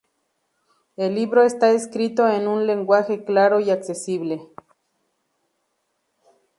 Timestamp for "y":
3.59-3.69